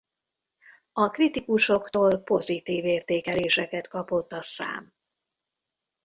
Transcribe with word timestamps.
A 0.93 1.07
kritikusoktól 1.09 2.17
pozitív 2.17 2.85
értékeléseket 2.85 3.87
kapott 3.87 4.31
a 4.31 4.41
szám. 4.41 4.93